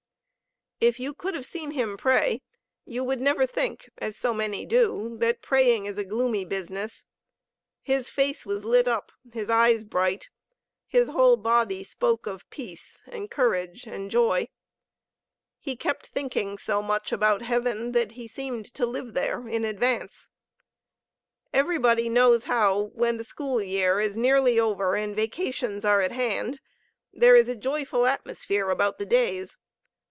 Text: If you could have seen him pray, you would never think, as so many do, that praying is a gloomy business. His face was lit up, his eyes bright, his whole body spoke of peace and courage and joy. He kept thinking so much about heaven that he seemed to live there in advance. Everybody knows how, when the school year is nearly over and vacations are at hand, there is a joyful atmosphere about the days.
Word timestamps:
If 0.83 0.99
you 0.99 1.13
could 1.13 1.35
have 1.35 1.45
seen 1.45 1.69
him 1.69 1.95
pray, 1.95 2.41
you 2.85 3.03
would 3.03 3.21
never 3.21 3.45
think, 3.45 3.87
as 3.99 4.17
so 4.17 4.33
many 4.33 4.65
do, 4.65 5.15
that 5.19 5.43
praying 5.43 5.85
is 5.85 5.99
a 5.99 6.03
gloomy 6.03 6.43
business. 6.43 7.05
His 7.83 8.09
face 8.09 8.47
was 8.47 8.65
lit 8.65 8.87
up, 8.87 9.11
his 9.31 9.47
eyes 9.47 9.83
bright, 9.83 10.29
his 10.87 11.09
whole 11.09 11.37
body 11.37 11.83
spoke 11.83 12.25
of 12.25 12.49
peace 12.49 13.03
and 13.05 13.29
courage 13.29 13.85
and 13.85 14.09
joy. 14.09 14.47
He 15.59 15.75
kept 15.75 16.07
thinking 16.07 16.57
so 16.57 16.81
much 16.81 17.11
about 17.11 17.43
heaven 17.43 17.91
that 17.91 18.13
he 18.13 18.27
seemed 18.27 18.65
to 18.73 18.87
live 18.87 19.13
there 19.13 19.47
in 19.47 19.63
advance. 19.63 20.31
Everybody 21.53 22.09
knows 22.09 22.45
how, 22.45 22.85
when 22.95 23.17
the 23.17 23.23
school 23.23 23.61
year 23.61 23.99
is 23.99 24.17
nearly 24.17 24.59
over 24.59 24.95
and 24.95 25.15
vacations 25.15 25.85
are 25.85 26.01
at 26.01 26.11
hand, 26.11 26.59
there 27.13 27.35
is 27.35 27.47
a 27.47 27.55
joyful 27.55 28.07
atmosphere 28.07 28.69
about 28.71 28.97
the 28.97 29.05
days. 29.05 29.57